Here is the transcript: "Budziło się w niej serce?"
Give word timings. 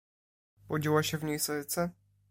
"Budziło 0.69 1.03
się 1.03 1.17
w 1.17 1.23
niej 1.23 1.39
serce?" 1.39 1.89